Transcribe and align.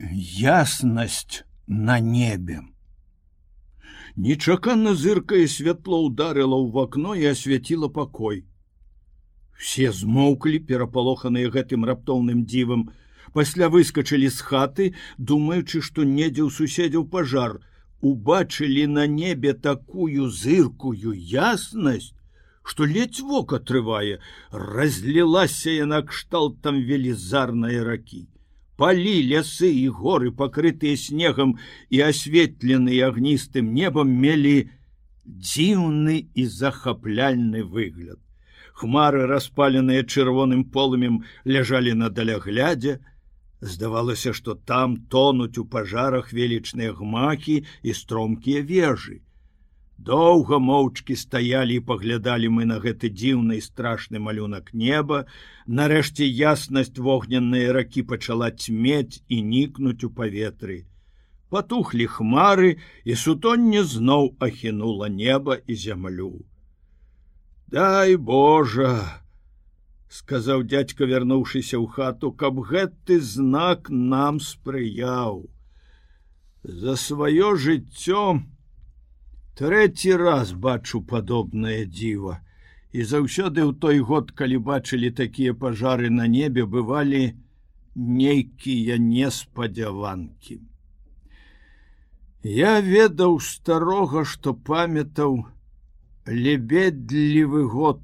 яснасць 0.00 1.44
на 1.66 2.00
небе. 2.00 2.60
Нечаканна 4.16 4.94
зыркае 4.94 5.46
святло 5.48 6.02
ударыла 6.06 6.58
ў 6.58 6.70
вакно 6.70 7.14
і 7.14 7.26
асвяціла 7.30 7.88
пакой. 7.88 8.44
Все 9.58 9.90
змоўклі, 9.92 10.58
перапалоханыя 10.66 11.50
гэтым 11.50 11.86
раптоўным 11.86 12.44
дзівам, 12.46 12.90
пасля 13.32 13.68
выскочылі 13.68 14.28
з 14.30 14.40
хаты, 14.42 14.94
думаючы, 15.18 15.82
што 15.82 16.04
недзе 16.04 16.42
ў 16.46 16.50
суседзяў 16.50 17.06
пажар, 17.10 17.58
убачылі 18.02 18.86
на 18.86 19.06
небе 19.06 19.54
такую 19.54 20.30
зыркую 20.30 21.14
яснасць, 21.14 22.14
што 22.62 22.86
ледзь 22.86 23.22
вок 23.22 23.52
атрывае, 23.58 24.18
разлілася 24.50 25.70
яна 25.70 26.02
кшталтам 26.02 26.82
велізарнай 26.82 27.82
ракі. 27.82 28.26
Палі 28.76 29.14
лясы 29.30 29.70
і 29.70 29.88
горы, 29.88 30.30
пакрытыя 30.34 30.98
снегам 30.98 31.54
і 31.90 32.00
асветленыя 32.10 33.10
агністым 33.12 33.70
небам 33.74 34.10
мелі 34.24 34.56
дзіўны 35.24 36.16
і 36.34 36.46
захапляльны 36.46 37.62
выгляд. 37.62 38.18
Хмары, 38.74 39.26
распаленыя 39.30 40.02
чырвоным 40.02 40.64
полымем, 40.74 41.22
ляжалі 41.46 41.94
на 41.94 42.10
даляглядзе. 42.10 42.98
Здавалася, 43.60 44.34
што 44.34 44.54
там 44.54 44.96
тонуць 45.06 45.56
у 45.62 45.64
пажарах 45.64 46.32
велічныя 46.34 46.92
гмакі 46.92 47.62
і 47.82 47.94
стромкія 47.94 48.66
вежы. 48.66 49.22
Доўга 49.98 50.58
моўчкі 50.58 51.16
стаялі 51.16 51.78
і 51.80 51.84
паглядалі 51.88 52.48
мы 52.50 52.64
на 52.66 52.78
гэты 52.82 53.10
дзіўны 53.14 53.60
страшны 53.60 54.18
малюнак 54.18 54.74
неба. 54.74 55.24
Нарэшце 55.66 56.26
яснасць 56.26 56.98
вогненныя 56.98 57.72
ракі 57.72 58.02
пачала 58.02 58.50
цьмець 58.50 59.22
і 59.28 59.42
нікнуць 59.42 60.04
у 60.04 60.10
паветры. 60.10 60.84
Патухлі 61.48 62.06
хмары 62.06 62.76
і 63.04 63.14
сутонне 63.14 63.84
зноў 63.84 64.34
ахінула 64.40 65.08
неба 65.08 65.60
і 65.66 65.74
зямлю. 65.74 66.32
Дай 67.68 68.16
Божа! 68.16 69.24
сказаў 70.14 70.62
дядька, 70.62 71.06
вярнуўшыся 71.10 71.74
ў 71.74 71.86
хату, 71.90 72.30
каб 72.30 72.62
гэты 72.70 73.18
знак 73.18 73.90
нам 73.90 74.38
спрыяў. 74.38 75.50
За 76.62 76.94
сваё 76.94 77.54
жыццё, 77.58 78.38
Трэці 79.58 80.16
раз 80.18 80.52
бачу 80.52 81.00
падобнае 81.02 81.86
дзіва. 81.86 82.40
І 82.94 83.06
заўсёды 83.10 83.62
ў 83.62 83.72
той 83.78 83.98
год, 84.02 84.30
калі 84.34 84.58
бачылі 84.66 85.10
такія 85.10 85.54
пажары 85.54 86.10
на 86.10 86.26
небе, 86.30 86.66
бывалі 86.66 87.34
нейкія 87.94 88.98
неспадзяванкі. 88.98 90.58
Я 92.44 92.80
ведаў 92.80 93.38
старога, 93.40 94.24
што 94.24 94.54
памятаў 94.54 95.46
лебедлівы 96.26 97.62
год, 97.70 98.02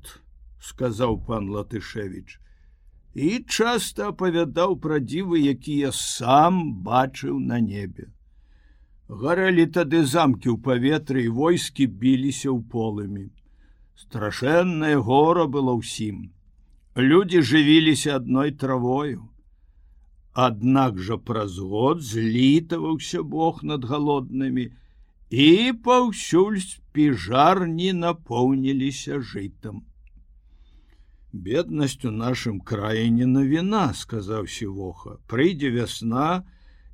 сказаў 0.60 1.18
пан 1.26 1.50
Латышевич, 1.50 2.38
і 3.14 3.42
часта 3.42 4.14
апавядаў 4.14 4.78
пра 4.78 5.02
дзівы, 5.02 5.42
якія 5.50 5.90
сам 5.90 6.62
бачыў 6.86 7.42
на 7.42 7.60
небе. 7.60 8.08
Гарэлі 9.10 9.66
тады 9.74 10.04
замкі 10.06 10.54
ў 10.54 10.56
паветры 10.62 11.26
і 11.26 11.34
войскі 11.34 11.86
біліся 12.02 12.46
ў 12.54 12.62
полымі. 12.70 13.24
Страшэннае 13.98 15.02
гора 15.02 15.46
было 15.50 15.74
ўсім. 15.78 16.30
Людзі 16.94 17.42
жывіліся 17.42 18.22
адной 18.22 18.54
травою. 18.54 19.26
Аднак 20.32 21.02
жа 21.02 21.18
праз 21.18 21.58
год 21.58 22.06
злітаваўся 22.06 23.22
Бог 23.26 23.64
над 23.66 23.84
галоднымі, 23.90 24.70
і 25.30 25.72
паўсюль 25.84 26.62
спіжарні 26.62 27.90
напоўніліся 27.92 29.18
жытам. 29.18 29.82
Беднасць 31.32 32.06
у 32.06 32.14
нашым 32.14 32.62
краі 32.62 33.10
не 33.10 33.26
навіна, 33.26 33.90
сказаў 33.94 34.46
сівоха, 34.46 35.18
прыйдзе 35.26 35.70
вясна, 35.74 36.46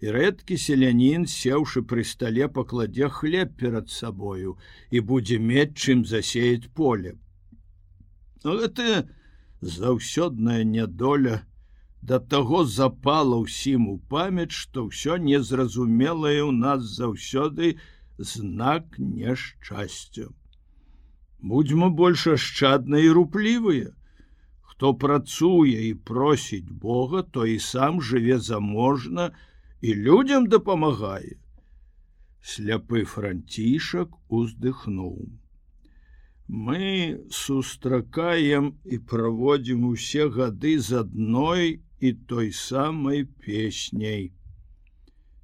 і 0.05 0.13
рэдкі 0.17 0.57
селянін 0.61 1.27
сеўшы 1.33 1.83
пры 1.91 2.05
стале 2.05 2.49
пакладзе 2.59 3.09
хлеб 3.19 3.57
перад 3.63 3.91
сабою 3.91 4.57
і 4.91 5.01
будзе 5.11 5.39
мець 5.39 5.75
чым 5.75 6.05
засеять 6.05 6.69
поле. 6.81 7.17
Гэта 8.45 9.09
заўсёдная 9.61 10.63
нядоля 10.65 11.43
да 12.03 12.19
таго 12.21 12.65
запала 12.65 13.39
ўсім 13.43 13.89
у 13.91 13.97
памяць 14.13 14.55
што 14.55 14.87
ўсё 14.89 15.17
незразумелае 15.29 16.41
ў 16.45 16.53
нас 16.55 16.85
заўсёды 16.99 17.77
знак 18.19 18.99
няшчасця 19.01 20.29
будзьмо 21.53 21.91
больш 21.91 22.27
ашчадныя 22.37 23.09
і 23.09 23.15
руплівыя 23.19 23.91
хто 24.71 24.93
працуе 25.03 25.89
і 25.89 25.93
просіць 26.11 26.71
Бога 26.87 27.23
то 27.23 27.49
і 27.49 27.59
сам 27.59 28.01
жыве 28.01 28.39
заможна 28.39 29.33
і 29.81 29.95
людям 29.95 30.47
дапамагае. 30.47 31.37
Сляпы 32.41 33.03
францішак 33.05 34.15
уздыхнуў. 34.29 35.27
Мы 36.49 37.19
сустракаем 37.31 38.79
і 38.85 38.99
праводзім 38.99 39.89
усе 39.91 40.29
гады 40.31 40.79
з 40.79 41.03
адной 41.03 41.83
і 41.99 42.13
той 42.13 42.53
самай 42.53 43.25
песняй. 43.25 44.33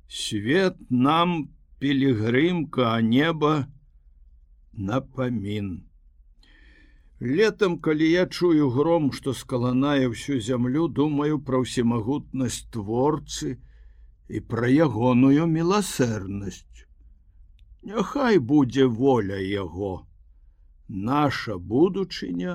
Свет 0.07 0.79
нам 0.91 1.51
пілігрымка, 1.81 2.95
а 2.95 3.01
неба 3.01 3.67
напамін. 4.73 5.83
Летом, 7.21 7.79
калі 7.79 8.11
я 8.11 8.27
чую 8.27 8.71
гром, 8.71 9.11
што 9.13 9.35
скаланае 9.35 10.07
ўсю 10.11 10.39
зямлю, 10.39 10.87
думаю 10.87 11.39
пра 11.43 11.63
ўсемагутнасць 11.63 12.67
творцы, 12.71 13.59
і 14.33 14.41
пра 14.53 14.69
ягоную 14.73 15.47
міласэрнасць. 15.55 16.87
Няхай 17.89 18.39
будзе 18.53 18.87
воля 19.01 19.39
яго. 19.45 19.95
Наша 20.89 21.57
будучыня 21.73 22.55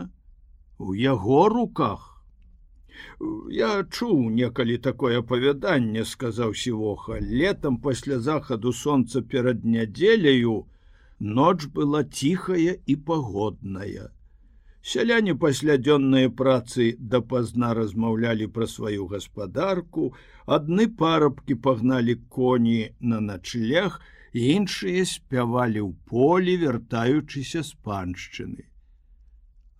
у 0.77 0.93
яго 0.93 1.41
руках. 1.53 2.07
Я 3.53 3.69
чуў 3.83 4.29
некалі 4.39 4.77
такое 4.87 5.19
апавяданне, 5.21 6.05
сказаў 6.05 6.53
сівоха, 6.53 7.19
летом 7.21 7.77
пасля 7.77 8.19
захаду 8.19 8.73
сонца 8.73 9.21
перад 9.21 9.65
нядзеляю 9.65 10.57
ноч 11.19 11.65
была 11.77 12.03
ціхая 12.03 12.77
і 12.85 12.95
пагодная. 12.95 14.09
Сяляне 14.87 15.33
пасля 15.35 15.73
дзённай 15.85 16.29
працы 16.41 16.85
дапазна 17.13 17.73
размаўлялі 17.77 18.45
пра 18.57 18.67
сваю 18.73 19.07
гаспадарку, 19.13 20.05
адны 20.57 20.85
парабкі 21.01 21.57
пагналі 21.65 22.15
коні 22.35 22.77
на 23.13 23.19
начлях, 23.25 23.97
іншыя 24.31 25.03
спявалі 25.09 25.83
ў 25.83 25.91
полі, 26.13 26.55
вяртаючыся 26.63 27.65
з 27.67 27.75
паншчыны. 27.83 28.63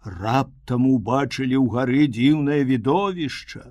Раптам 0.04 0.92
убачылі 0.92 1.56
ў 1.56 1.72
гары 1.78 2.04
дзіўнае 2.12 2.60
відовішча. 2.68 3.64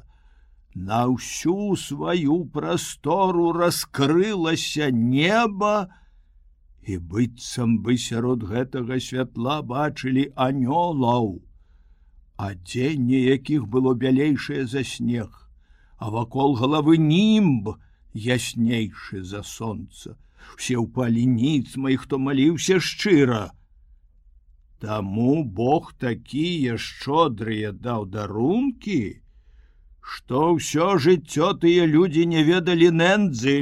На 0.88 1.04
ўсю 1.12 1.76
сваю 1.76 2.38
прастору 2.56 3.52
раскрылася 3.52 4.88
неба, 4.88 5.76
і 6.86 6.98
быццам 7.12 7.78
бы 7.82 7.96
сярод 7.98 8.44
гэтага 8.50 8.98
святла 9.02 9.56
бачылі 9.70 10.30
анёлаў, 10.46 11.26
а 12.36 12.54
дзенне 12.54 13.22
якіх 13.26 13.66
было 13.66 13.94
бялейшае 14.04 14.66
за 14.70 14.84
снег, 14.84 15.50
а 15.98 16.10
вакол 16.14 16.54
галавы 16.60 16.96
німб 17.02 17.74
яснейшы 18.14 19.24
за 19.26 19.42
сонца, 19.42 20.14
все 20.56 20.78
ўпалі 20.78 21.26
ніц 21.26 21.74
маіх, 21.74 22.06
хто 22.06 22.22
маліўся 22.22 22.78
шчыра. 22.78 23.50
Таму 24.78 25.42
Бог 25.42 25.92
такія 25.98 26.76
шчодрыя 26.78 27.72
даў 27.72 28.06
дарункі, 28.14 29.22
што 30.00 30.54
ўсё 30.54 30.98
жыццё 31.02 31.54
тыя 31.58 31.88
людзі 31.90 32.26
не 32.30 32.46
ведалі 32.46 32.92
нэндзы, 32.94 33.56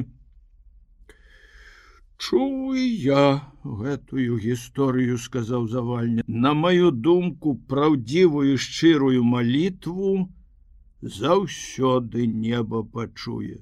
Чу 2.19 2.75
я 2.75 3.25
гэтую 3.65 4.39
гісторыю 4.39 5.19
сказаў 5.19 5.69
завальня. 5.69 6.25
На 6.27 6.55
маю 6.55 6.91
думку 6.91 7.55
праўдзівую 7.73 8.57
шчырую 8.59 9.25
малітву 9.25 10.31
заўсёды 11.03 12.27
неба 12.27 12.83
пачуе. 12.83 13.61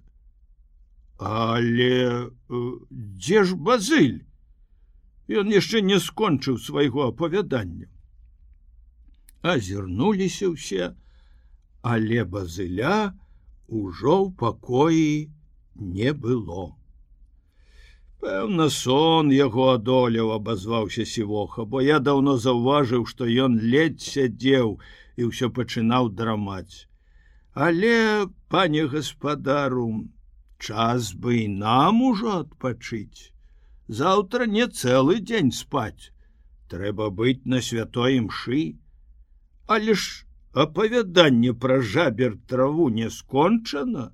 Але 1.18 1.94
э, 2.28 2.28
дзе 2.90 3.44
ж 3.44 3.54
базыль? 3.56 4.22
Ён 5.28 5.54
яшчэ 5.54 5.80
не 5.80 5.98
скончыў 5.98 6.58
свайго 6.58 7.08
апавядання. 7.08 7.88
Азірнуліся 9.42 10.50
ўсе 10.50 10.92
але 11.82 12.24
базыля 12.24 13.12
ужо 13.66 14.14
ў 14.22 14.28
пакоі 14.38 15.34
не 15.74 16.14
было. 16.14 16.78
Пэўна, 18.22 18.68
сон 18.70 19.30
яго 19.34 19.64
адолеў 19.74 20.28
абазваўся 20.32 21.04
сівоха, 21.12 21.64
бо 21.70 21.80
я 21.82 21.98
даўно 22.08 22.36
заўважыў, 22.42 23.06
што 23.12 23.26
ён 23.44 23.58
ледзь 23.72 24.06
сядзеў 24.14 24.68
і 25.18 25.30
ўсё 25.30 25.50
пачынаў 25.56 26.10
драмаць. 26.20 26.86
Але, 27.66 28.30
пане 28.48 28.86
гаспадару, 28.94 29.88
час 30.62 31.10
бы 31.18 31.34
і 31.40 31.48
нам 31.64 32.00
ужо 32.12 32.38
адпачыць. 32.44 33.34
Заўтра 33.88 34.46
не 34.46 34.70
цэлы 34.70 35.18
дзень 35.18 35.50
спаць. 35.50 36.14
Трэба 36.70 37.10
быць 37.10 37.42
на 37.44 37.60
святой 37.60 38.22
імшы. 38.22 38.62
Але 39.66 39.98
ж 39.98 40.24
апавяданне 40.54 41.58
пра 41.66 41.82
жабер 41.82 42.38
траву 42.46 42.88
не 43.02 43.10
скончана. 43.10 44.12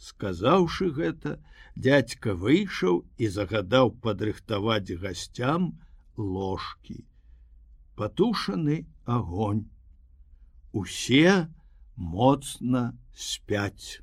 Сказаўшы 0.00 0.90
гэта, 0.96 1.38
дядька 1.74 2.34
выйшаў 2.34 3.04
і 3.16 3.28
загадаў 3.28 3.92
падрыхтаваць 4.04 4.96
гасцям 5.02 5.78
ложкі. 6.16 7.04
Патушаны 7.96 8.86
огонь. 9.04 9.68
Усе 10.72 11.48
моцна 11.96 12.98
спяць. 13.14 14.00